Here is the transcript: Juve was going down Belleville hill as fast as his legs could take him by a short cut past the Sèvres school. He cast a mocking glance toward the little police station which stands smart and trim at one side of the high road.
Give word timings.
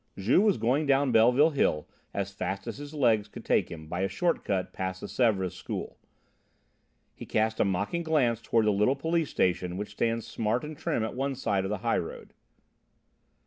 Juve 0.17 0.41
was 0.41 0.57
going 0.57 0.87
down 0.87 1.11
Belleville 1.11 1.51
hill 1.51 1.87
as 2.11 2.31
fast 2.33 2.65
as 2.65 2.79
his 2.79 2.95
legs 2.95 3.27
could 3.27 3.45
take 3.45 3.69
him 3.69 3.85
by 3.87 3.99
a 4.01 4.07
short 4.07 4.43
cut 4.43 4.73
past 4.73 4.99
the 5.01 5.05
Sèvres 5.05 5.51
school. 5.51 5.99
He 7.13 7.23
cast 7.27 7.59
a 7.59 7.65
mocking 7.65 8.01
glance 8.01 8.41
toward 8.41 8.65
the 8.65 8.71
little 8.71 8.95
police 8.95 9.29
station 9.29 9.77
which 9.77 9.91
stands 9.91 10.25
smart 10.25 10.63
and 10.63 10.75
trim 10.75 11.03
at 11.03 11.13
one 11.13 11.35
side 11.35 11.65
of 11.65 11.69
the 11.69 11.77
high 11.85 11.99
road. 11.99 12.33